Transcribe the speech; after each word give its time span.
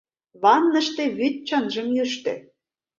Ванныште 0.41 1.03
вӱд 1.17 1.35
чынжым 1.47 1.87
йӱштӧ. 1.97 2.33